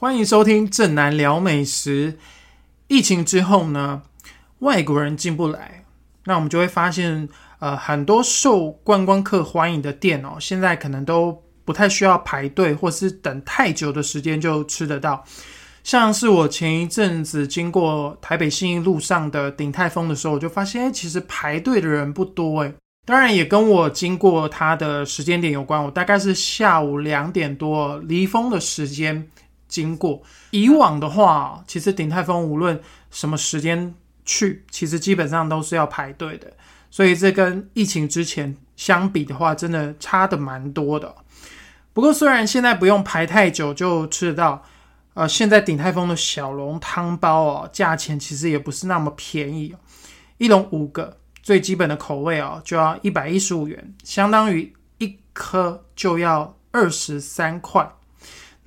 [0.00, 2.16] 欢迎收听正南聊美食。
[2.88, 4.00] 疫情之后呢，
[4.60, 5.84] 外国人进不来，
[6.24, 7.28] 那我们就会发现，
[7.58, 15.22] 呃，很多受观光客欢迎的店哦，现在可能都不太需要排队或是等太久的时间就吃得到。
[15.84, 22.72] 像是我前一阵子经过台北信义路上的鼎泰丰的时候，我就发现，哎，其实排队的人不多，哎。
[23.04, 29.28] 当然也跟我经过它的时间点有关，我大概是下午两点多离峰的时间。
[29.70, 30.20] 经过
[30.50, 32.78] 以往的话，其实鼎泰丰无论
[33.10, 33.94] 什么时间
[34.26, 36.52] 去，其实基本上都是要排队的。
[36.90, 41.14] 所以这跟疫情之前相比的话，真的差的蛮多的。
[41.92, 44.62] 不过虽然现在不用排太久就吃得到，
[45.14, 49.74] 呃，现在鼎泰丰的小笼汤包哦，价钱其实也不是那么便宜，
[50.38, 57.88] 一笼五个最基本的口味哦，就要一百一十五元，相当于一颗就要二十三块。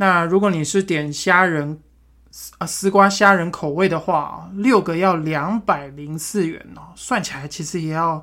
[0.03, 1.79] 那如果你是点虾仁，
[2.57, 8.21] 啊丝瓜虾仁口味的话，六个要两百零四元哦，算起来其实也要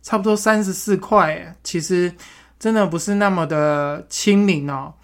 [0.00, 2.10] 差不多三十四块，其实
[2.58, 4.94] 真的不是那么的亲民哦。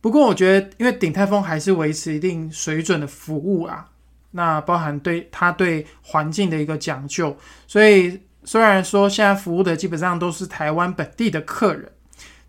[0.00, 3.86] 不过我觉得，因为鼎泰丰还是维持一定水准的服务啊，
[4.32, 7.36] 那包含对它对环境的一个讲究，
[7.68, 11.88] 所以虽然说现在服务的基本上都是台湾本地的客人。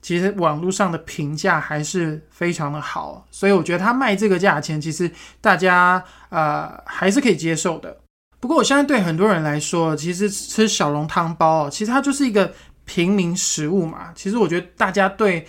[0.05, 5.09] 其实网络上的评价还是非常的好，所以我觉得他卖这个价钱，其实
[5.41, 7.97] 大家呃还是可以接受的。
[8.39, 12.53] 不过我相信对很多人来说，其实吃小笼汤包哦，其实它就是一个
[12.85, 14.11] 平民食物嘛。
[14.13, 15.43] 其实我觉得大家对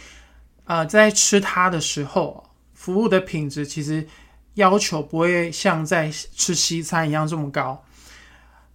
[0.65, 4.09] 呃在吃它的时候，服务的品质其实
[4.55, 7.85] 要求不会像在吃西餐一样这么高。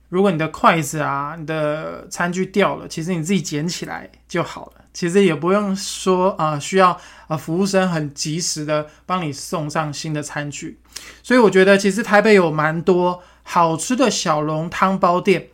[0.10, 4.81] 如果你的筷子啊、你的餐具掉了，其实你自己捡起来就好了。
[4.94, 10.78] 其实也不用说啊，需要啊服务生很及时的帮你送上新的餐具，
[11.24, 15.48] 所以我觉得其实台北有蛮多好吃的小笼汤包店，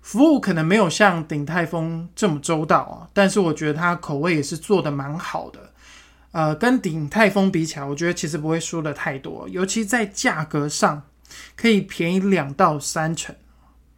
[0.00, 5.72] 服务可能没有像鼎泰丰这么周到啊，但是我觉得它口味也是做的蛮好的，
[6.30, 11.02] 呃，跟鼎泰丰比起来，我觉得其实不会输的太多，尤其在价格上
[11.56, 13.34] 可以便宜两到三成，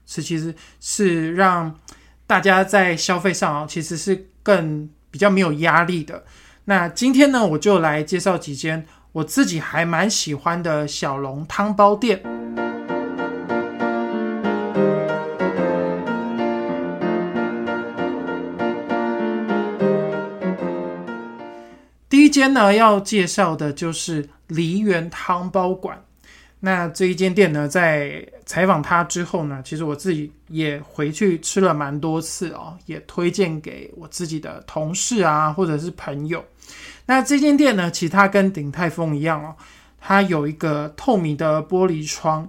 [0.07, 1.79] 是其实是让
[2.27, 4.29] 大家在消费上啊，其实是。
[4.47, 6.25] 更比较没有压力的。
[6.67, 12.23] 那今天呢，我就来介绍几间我自己还蛮喜欢的小笼汤包店。
[22.11, 26.05] 第一间呢，要介绍的就是梨园汤包馆。
[26.61, 36.45] 那这一间店呢，在采访他之后呢，其实我自己也回去吃了蛮多次哦，也推荐给我自己的同事啊，或者是朋友。
[37.07, 39.55] 那这间店呢，其实它跟鼎泰丰一样哦，
[40.01, 42.49] 它有一个透明的玻璃窗，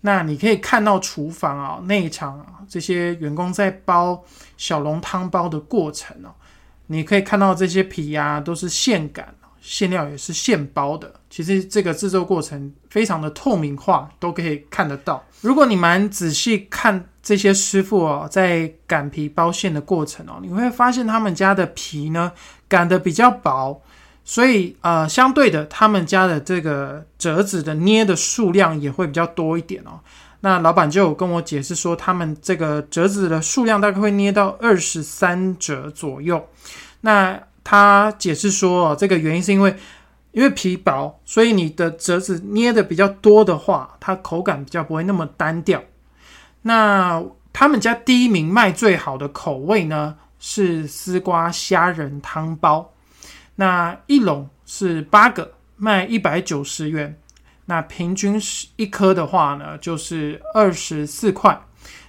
[0.00, 4.24] 那你可以看到厨房啊、内场啊这些员工在包
[4.56, 6.34] 小笼汤包的过程哦，
[6.86, 9.34] 你可以看到这些皮呀都是现擀。
[9.60, 15.22] 馅料也是现包的，其实这个制作过程非常的透明化，都可以看得到。
[15.40, 22.32] 如果你蛮仔细看这些师傅哦，在擀皮包馅的过程哦，你会发现他们家的皮呢
[22.68, 23.80] 擀的比较薄，
[24.24, 30.00] 所以呃，相对的，他们家的这个折子的捏的数量也会比较多一点哦。
[30.40, 36.42] 那老板就有跟我解释说，他们这个折子的数量大概会捏到二十三折左右。
[37.02, 39.76] 那他解释说，这个原因是因为，
[40.32, 45.82] 因为皮薄，所以你的折子捏的比较多的话，它口感比较不会那么单调。
[46.62, 47.22] 那
[47.52, 52.92] 他们家第一名卖最好的口味呢，是丝瓜虾仁汤包。
[53.56, 57.18] 那一笼是八个，卖一百九十元。
[57.66, 61.60] 那平均是一颗的话呢，就是二十四块。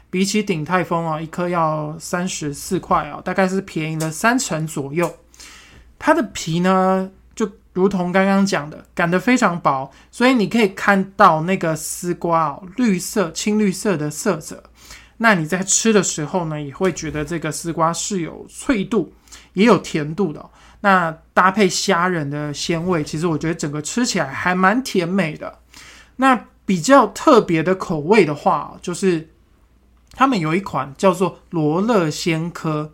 [0.09, 5.13] 比起鼎泰丰啊，一颗要三十四块啊，大概是便宜了三成左右。
[6.03, 14.63] 它的皮呢，就如同刚刚讲的，擀得非常薄，所以你可以看到那个丝瓜哦，绿色、青绿色的色泽。
[15.17, 19.13] 那你在吃的时候呢，也会觉得这个丝瓜是有脆度，
[19.53, 20.43] 也有甜度的。
[20.79, 25.59] 那搭配虾仁的鲜味，其实我觉得整个吃起来还蛮甜美的。
[26.15, 29.29] 那比较特别的口味的话，就是
[30.13, 32.91] 他们有一款叫做罗勒鲜科，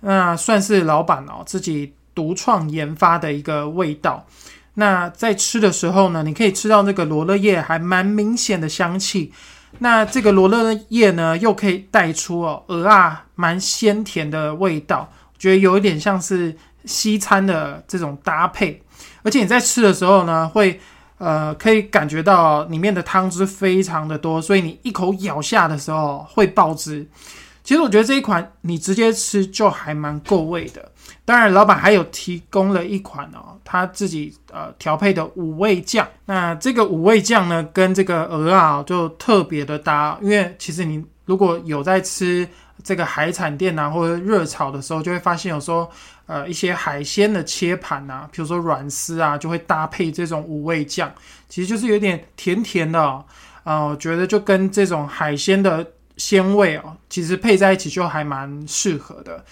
[0.00, 1.94] 那算是老板哦自己。
[2.14, 4.26] 独创研发的一个味道，
[4.74, 9.32] 那在吃的时候呢，你可以吃到那个罗勒叶还蛮明显的香气。
[9.78, 16.54] 那这个罗勒叶呢，又可以带出哦鹅啊蛮鲜甜的味道，觉得有一点像是
[16.84, 18.82] 西餐的这种搭配。
[19.22, 20.78] 而且你在吃的时候呢，会
[21.18, 27.06] 呃，可以感觉到里面的汤汁非常的多，所以你一口咬下的时候会爆汁。
[27.64, 30.90] 其实我觉得这一款你直接吃就还蛮够味的。
[31.24, 36.06] 当然，老板还有提供了一款哦，他自己呃调配的五味酱。
[36.26, 42.46] 那这个五味酱呢，跟这个鹅啊就特别的搭，因为其实你如果有在吃
[42.82, 45.88] 这个海产店啊或者热炒的时候，就会发现有时候
[46.26, 51.12] 呃一些海鲜的切盘啊，比如说软丝啊，就会搭配这种五味酱，
[51.48, 53.00] 其实就是有点甜甜的
[53.62, 55.86] 啊，我觉得就跟这种海鲜的。
[56.16, 59.44] 鲜味哦，其实配在一起就还蛮适合的。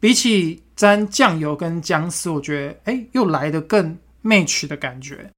[0.00, 5.30] 比起沾酱油跟姜丝，我觉得哎，又来的更 match 的感觉。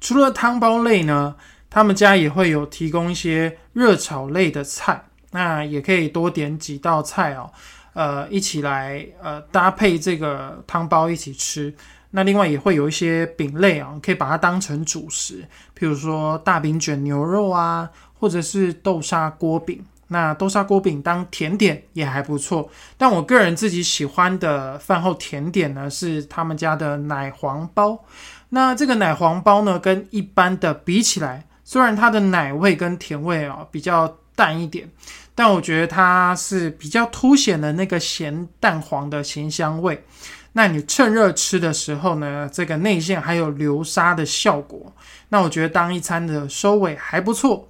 [0.00, 1.36] 除了汤包类呢，
[1.68, 7.52] 他们家也会有提供一些热炒类的菜，那也可以多点几道菜哦，
[7.92, 11.74] 呃，一起来呃搭配这个汤包一起吃。
[12.10, 15.42] 那另外也会有一些饼类啊，可以把它当成主食，
[15.78, 19.84] 譬如说大饼卷牛肉啊，或者是豆沙锅饼。
[20.08, 28.04] 那豆沙锅饼当甜点也还不错，但我个人自己喜欢的饭后甜点呢是他们家的奶黄包。
[28.50, 34.88] 那这个奶黄包呢，跟一般的比起来，虽然它的奶味跟甜味啊比较淡一点，
[35.34, 40.04] 但我觉得它是比较凸显了那个咸蛋黄的咸香味。
[40.52, 44.90] 那你趁热吃的时候呢，这个内馅还有流沙的效果，
[45.28, 47.68] 那我觉得当一餐的收尾还不错。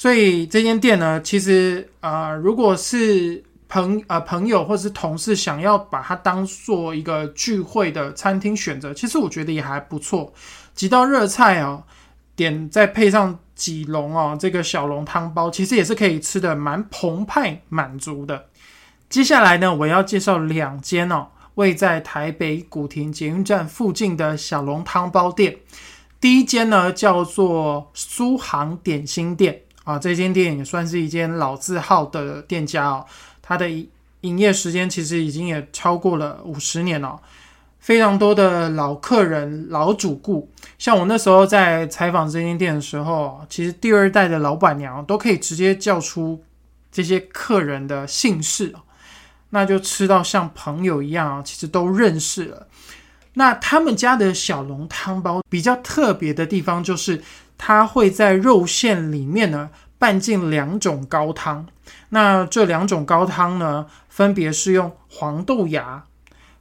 [0.00, 10.32] 所以这间店呢，其实呃，如果是朋呃朋友或是同事想要把它当做一个聚会的餐厅选择，其实我觉得也还不错。
[10.74, 11.82] 几道热菜哦，
[12.34, 18.46] 点再配上几笼哦，这个小笼汤包，其实也是可以吃的蛮澎湃满足的。
[19.10, 21.26] 接下来呢，我要介绍两间哦，
[21.56, 25.58] 位在台北古亭捷运站附近的小笼汤包店。
[26.18, 29.60] 第一间呢，叫做苏杭点心店。
[29.90, 33.04] 啊，这间店也算是一间老字号的店家哦。
[33.42, 33.68] 它的
[34.20, 37.20] 营业时间其实已经也超过了五十年了，
[37.80, 40.48] 非常多的老客人、老主顾。
[40.78, 46.40] 像我那时候在采访这间店的时候，其实第二代的老板娘都可以直接叫出
[46.92, 48.72] 这些客人的姓氏
[49.48, 52.68] 那就吃到像朋友一样啊，其实都认识了。
[53.34, 57.20] 那他们家的小笼汤包比较特别的地方就是。
[57.62, 59.68] 它会在肉馅里面呢
[59.98, 61.66] 拌进两种高汤，
[62.08, 66.02] 那这两种高汤呢，分别是用黄豆芽、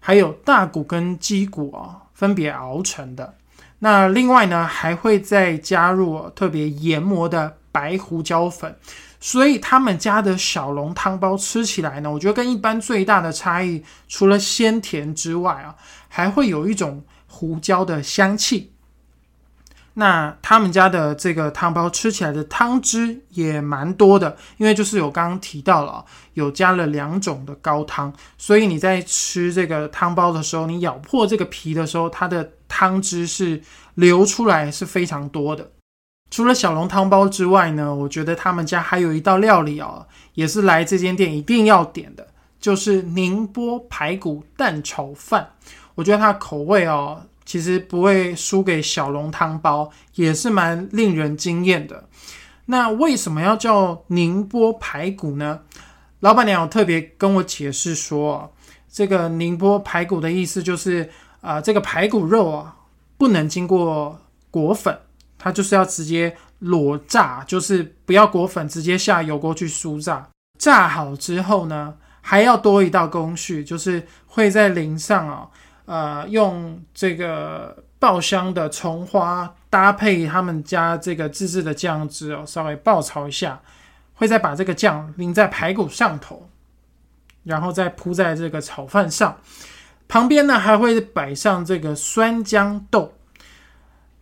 [0.01, 3.36] 还有大骨跟鸡骨啊，分别熬成的。
[3.80, 8.75] 那另外呢，还会再加入特别研磨的白胡椒粉，
[9.22, 15.74] 所以他们家的小笼汤包吃起来呢，我觉得跟一般最大的差异，除了鲜甜之外啊，
[16.10, 18.74] 还会有一种胡椒的香气。
[20.00, 26.06] 那他们家的这个汤包吃起来的汤汁也蛮多的，因为就是有刚刚提到了，
[26.36, 33.62] 有加了两种的高汤，所以你在吃这个汤包的时候，你咬破这个皮的时候，它的汤汁是
[33.96, 35.69] 流出来是非常多的。
[36.31, 42.25] 除了小笼汤包之外呢，我觉得他们家还有一道料理哦，也是来这间店一定要点的，
[42.57, 45.51] 就是宁波排骨蛋炒饭。
[45.96, 47.22] 我觉得它的口味哦。
[47.50, 52.08] 其实不会输给小笼汤包，也是蛮令人惊艳的。
[52.68, 55.62] 那为什么要叫宁波排骨呢？
[56.20, 58.53] 老板娘有特别跟我解释说，
[58.88, 61.10] 这个宁波排骨的意思就是
[61.41, 62.75] 啊，这个排骨肉啊
[63.18, 64.20] 不能经过
[64.51, 64.96] 裹粉，
[65.39, 70.29] 它就是要直接裸炸，就是不要裹粉，直接下油锅去酥炸。
[70.60, 75.48] 炸好之后呢，还要多一道工序，就是会在淋上啊。
[75.89, 83.60] 呃，用这个爆香的葱花搭配他们家这个自制的酱汁哦，稍微爆炒一下，
[84.13, 86.48] 会再把这个酱淋在排骨上头，
[87.43, 89.36] 然后再铺在这个炒饭上。
[90.08, 93.12] 旁边呢还会摆上这个酸豇豆，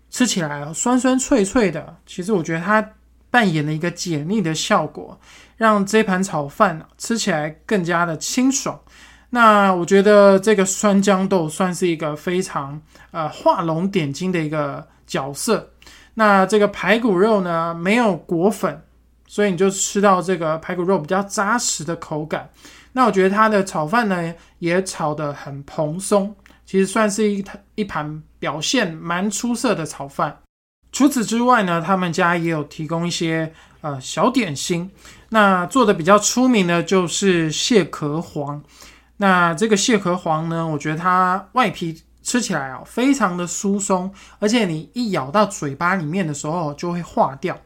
[0.09, 1.97] 吃起来酸酸脆脆的。
[2.05, 2.93] 其实我觉得它
[3.29, 5.19] 扮演了一个解腻的效果，
[5.57, 8.79] 让这盘炒饭吃起来更加的清爽。
[9.29, 12.81] 那我觉得这个酸豇豆算是一个非常
[13.11, 15.69] 呃画龙点睛的一个角色。
[16.13, 18.81] 那这个排骨肉呢没有裹粉，
[19.27, 22.49] 所以你就吃到这个排骨肉比较扎实的口感。
[22.93, 26.33] 那我觉得它的炒饭呢也炒得很蓬松，
[26.65, 27.43] 其实算是一
[27.75, 30.39] 一盘表现蛮出色的炒饭。
[30.93, 34.89] 除此之外呢，他们家也有提供一些呃小点心。
[35.29, 38.63] 那做的比较出名的就是蟹壳黄。
[39.17, 40.65] 那这个蟹壳黄呢？
[40.65, 47.57] 我觉得它外皮吃起来哦，非常的酥松，而且你一咬到嘴巴里面的时候就会化掉，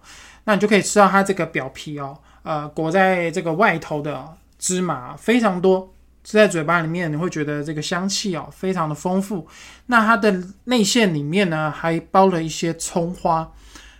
[0.45, 5.93] 那你就可以吃到它这个表皮哦，呃，裹在这个外头的芝麻非常多。
[6.23, 9.47] 吃在嘴巴里面，你会觉得这个香气哦，非常的丰富。
[9.87, 10.31] 那它的
[10.65, 13.51] 内馅里面呢，还包了一些葱花。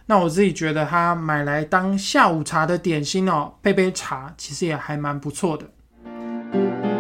[0.06, 6.91] 那我自己觉得，它买来当下午茶的点心哦，配杯茶，其实也还蛮不错的。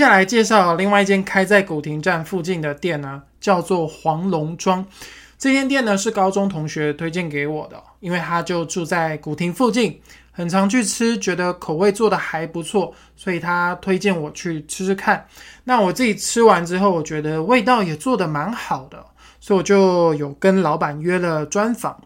[0.00, 4.82] 接下来介绍另外一间开在古亭站附近的店呢，叫做黄龙庄。
[5.36, 10.00] 这间店呢是高中同学推荐给我的，因为他就住在古亭附近，
[10.32, 15.26] 很常去吃，觉得口味做的还不错，所以他推荐我去吃吃看。
[15.64, 19.04] 那我自己吃完之后，我觉得味道也做的蛮好的，
[19.38, 22.00] 所以我就有跟老板约了专访。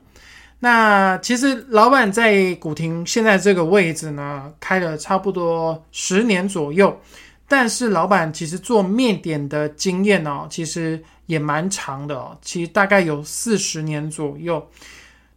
[0.58, 6.98] 那其实老板在古亭现在这个位置呢，开了差不多十年左右，
[7.46, 11.02] 但是老板其实做面点的经验呢，其实。
[11.26, 14.68] 也蛮长的哦，其实大概有四十年左右。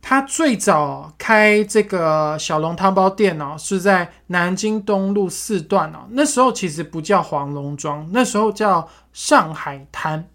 [0.01, 5.99] 他最早开这个小笼汤包店哦，是在南京东路四段哦。
[6.09, 10.27] 那时候其实不叫黄龙庄，那时候叫上海滩。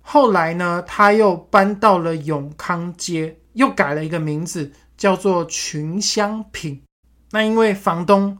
[0.00, 6.80] 后来呢，他又搬到了永康街，又改了一个名字，叫做群香品。
[7.32, 8.38] 那因为房东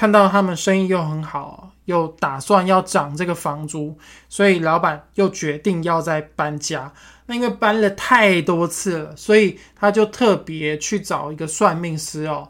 [0.00, 1.66] 看到他们生意又很好。
[1.86, 6.90] 又打算要涨这个房租，所以老板又决定要再搬家。
[7.26, 12.48] 那因为搬了太多次了，所以他就特别去找一个算命师哦，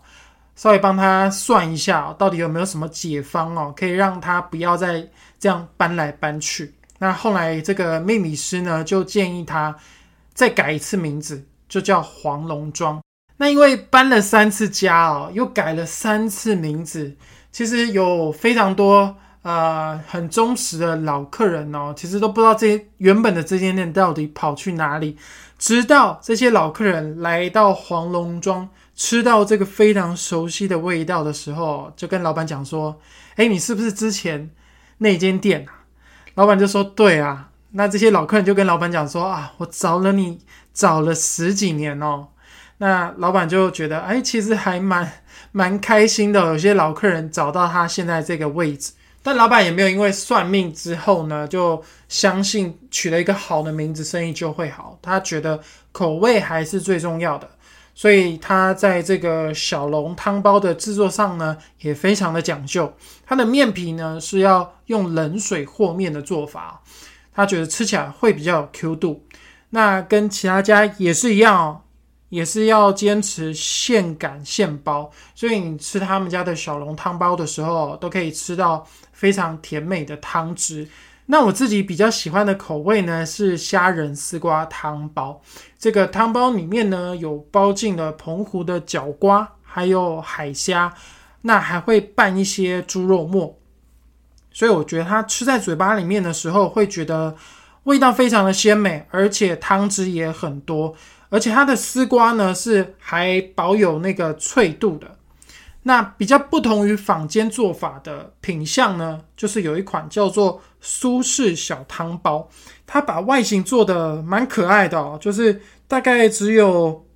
[0.55, 6.75] 稍微帮他算一下，到底有没有什么解方哦，可以让他不要再这样搬来搬去。
[6.99, 9.75] 那后来这个命理师呢，就建议他
[10.35, 13.01] 再改一次名字，就叫黄龙庄。
[13.39, 17.17] 那因为搬了三次家哦，又改了三次名字，
[17.51, 19.17] 其实有非常多。
[19.43, 25.17] 呃，很忠实的老客人哦，其实都不知道这原本的这间店到底跑去哪里。
[25.59, 33.01] 直到这些老客人来到黄龙庄，吃到这个非常熟悉的味道的时候，就跟老板讲说
[33.37, 34.51] ：“哎，你是不是之前
[34.99, 35.89] 那间店啊？”
[36.37, 40.41] 老板就说：“对啊。”那这些老客人就跟老板讲说：“啊，我找了你
[40.75, 42.29] 找了十几年哦。”
[42.77, 45.11] 那老板就觉得：“哎，其实还蛮
[45.53, 48.93] 蛮开心的，有些老客人找到他现在这个位置。”
[49.23, 54.99] 但老板也没有因为算命之后呢，就相信取了一个好的名字，生意就会好。
[55.03, 55.61] 他觉得
[55.93, 57.47] 口味还是最重要的，
[57.95, 62.91] 所以他在这个小笼汤包的制作上呢，也非常的讲究。
[63.27, 66.81] 它的面皮呢是要用冷水和面的做法，
[67.35, 69.27] 他觉得吃起来会比较有 Q 度。
[69.69, 71.83] 那跟其他家也是一样哦。
[72.31, 80.89] 也是要坚持现擀现包，所以你吃他们家的小笼汤包的时候，都可以吃到非常甜美的汤汁。
[81.27, 85.41] 那我自己比较喜欢的口味呢，是虾仁丝瓜汤包。
[85.79, 90.93] 这个汤包里面呢，有包进了澎湖的角瓜，还有海虾，
[91.43, 93.59] 那还会拌一些猪肉末，
[94.53, 97.37] 所以我觉得它吃在嘴巴里面的时候，会觉得
[97.85, 100.95] 味道非常的鲜美，而且汤汁也很多。
[101.31, 105.17] 而且它的丝瓜呢是还保有那个脆度的。
[105.85, 112.51] 那比较不同于坊间做法的品相呢，就是有一款叫做苏式小汤包，
[112.87, 117.07] 它把外形做的蛮可爱的哦，就是大概只有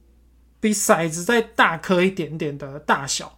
[0.61, 3.37] 比骰子再大颗一点点的大小，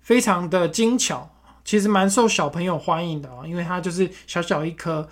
[0.00, 1.30] 非常的精巧，
[1.62, 5.06] 其实蛮受小朋友欢迎的哦，因为它就是小小一颗，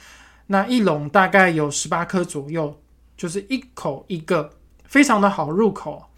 [0.47, 2.81] 那一笼大概有十八颗左右，
[3.19, 4.49] 就是一口一个。
[4.93, 6.11] 非常的好入口，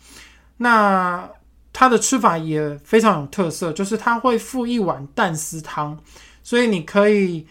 [0.56, 1.30] 那
[1.72, 5.96] 它的吃法也非常有特色，就是它会附一碗蛋丝汤，
[6.42, 7.46] 所以你可以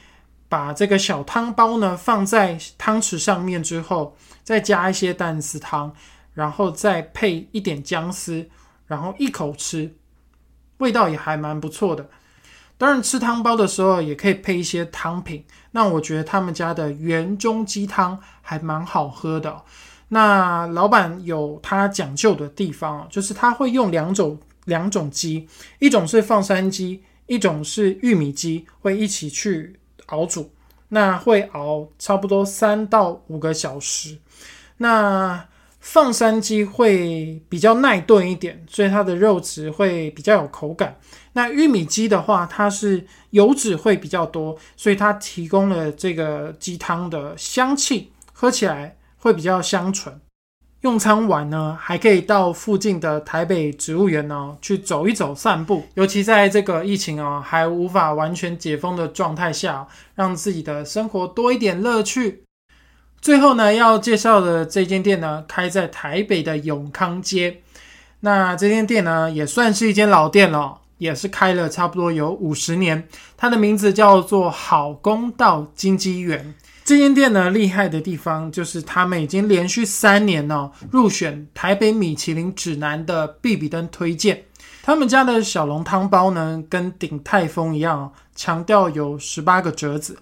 [0.50, 5.94] 把这个小汤包呢放在汤匙上面之后，再加一些蛋丝汤，
[6.34, 8.50] 然后再配一点姜丝，
[8.86, 9.96] 然后一口吃，
[10.80, 12.10] 味道也还蛮不错的。
[12.77, 19.63] 当然吃汤包的时候也可以配一些汤品，那我觉得他们家的圆中鸡汤还蛮好喝的。
[20.13, 25.48] 那老板有他讲究的地方就是他会用两种两种鸡，
[25.79, 30.51] 一种是放山鸡，一种是玉米鸡，会一起去熬煮。
[30.89, 34.20] 那会熬差不多三到五个小时。
[34.77, 35.43] 那
[35.79, 40.96] 放山鸡会比较耐炖一点，所以它的肉质会比较有口感。
[41.34, 48.96] 那玉米鸡的话，它是油脂会比较多，所以它提供了这个鸡汤的香气，喝起来。
[49.24, 50.20] 会比较香醇，
[50.82, 55.86] 用餐完呢，还可以到附近的台北植物园呢去走一走、散步。
[55.94, 62.44] 尤其在这个疫情啊还无法完全解封的状态下，让自己的生活多一点乐趣。
[63.22, 67.62] 最后呢，要介绍的这间店呢，开在台北的永康街。
[68.20, 73.08] 那这间店呢，也算是一间老店了，也是开了差不多有五十年。
[73.38, 76.53] 它的名字叫做好公道金鸡园。
[76.86, 84.44] 这间店呢，厉害的地方就是他们已经连续三年呢入选台北米其林指南的必比登推荐。
[84.82, 90.18] 他们家的小笼汤包呢，跟鼎泰丰一样，强调有十八个折子。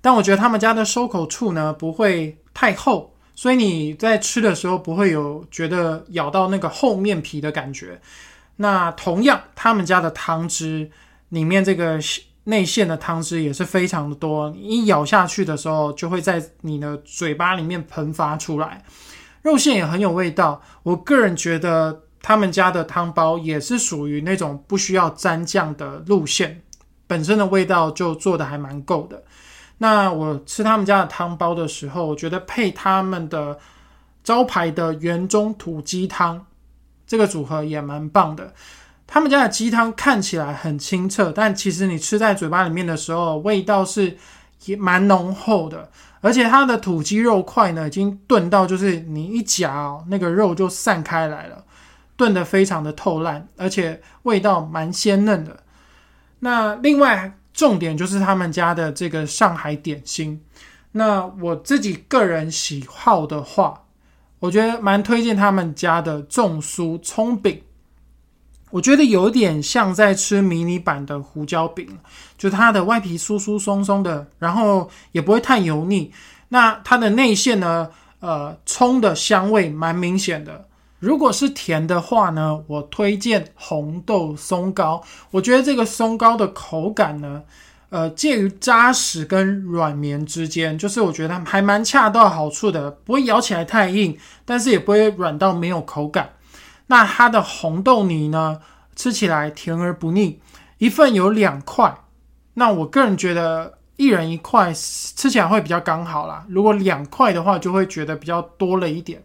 [0.00, 8.00] 但我觉得他们家的收口处呢不会太厚，所以你在吃的时候不会有觉得咬到那个厚面皮的感觉。
[8.56, 10.90] 那同样，他们家的汤汁
[11.28, 12.00] 里面这个。
[12.50, 18.84] 内馅的汤汁也是非常的多，你一咬下去的时候，就会在你的嘴巴里面喷发出来。
[19.42, 26.60] 肉馅也很有味道，我个人觉得他们家的汤包也是属于那种不需要沾酱的路线，
[27.06, 29.22] 本身的味道就做的还蛮够的。
[29.78, 33.58] 那我吃他们家的汤包的时候，我觉得配他们的
[34.22, 36.44] 招牌的圆中土鸡汤，
[37.06, 38.52] 这个组合也蛮棒的。
[39.12, 44.16] 他们家的鸡汤看起来很清澈，但其实你吃在嘴巴里面的时候，味道是
[44.66, 45.90] 也蛮浓厚的。
[46.20, 51.64] 而且它的土鸡肉块呢，已经炖到就是你一夹哦，那个肉就散开来了，
[52.16, 55.64] 炖得非常的透烂，而且味道蛮鲜嫩的。
[56.38, 60.40] 那另外重点就是他们家的这个上海点心。
[60.92, 63.82] 那我自己个人喜好的话，
[64.38, 67.60] 我觉得蛮推荐他们家的重酥葱饼。
[68.70, 71.86] 我觉得有点像在吃迷你版的胡椒饼，
[72.38, 76.12] 就它的外皮酥酥松松的，然后也不会太油腻。
[76.48, 77.88] 那它的内馅呢，
[78.20, 80.66] 呃，葱的香味蛮明显的。
[80.98, 85.02] 如果是甜的话呢，我推荐红豆松糕。
[85.30, 87.42] 我觉得这个松糕的口感呢，
[87.88, 96.30] 呃，介于扎实跟软绵之间，就是我觉得还蛮恰到好处的，不会咬起来太硬，但是也不会软到没有口感。
[96.90, 98.58] 那它的红豆泥呢，
[98.96, 100.40] 吃起来甜而不腻，
[100.78, 101.96] 一份有两块。
[102.54, 106.44] 那我个人觉得一人一块吃起来会比较刚好啦。
[106.48, 109.22] 如果两块的话，就会觉得比较多了一点。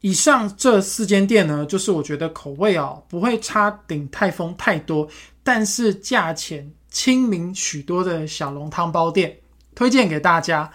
[0.00, 5.08] 以上这四间店呢，就是我觉得口味哦不会差鼎泰丰太多，
[5.42, 9.38] 但是价钱亲民许多的小笼汤包店，
[9.74, 10.70] 推荐给大家。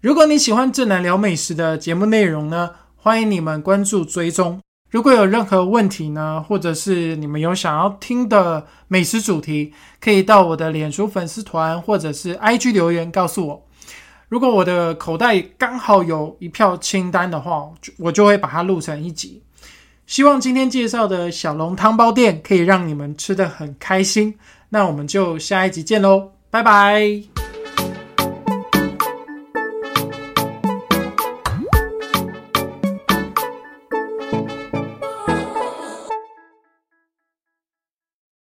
[0.00, 4.62] 如果你喜欢正南聊美食的节目内容呢，欢迎你们关注追踪。
[4.94, 13.66] 如果有任何问题呢，或者是你们有想要听的美食主题，可以到我的脸书粉丝团或者是 IG 留言告诉我。
[14.28, 19.42] 如果我的口袋刚好有一票清单的话，我就会把它录成一集。
[20.06, 24.38] 希望今天介绍的小笼汤包店可以让你们吃的很开心。
[24.68, 27.43] 那我们就下一集见喽，拜拜。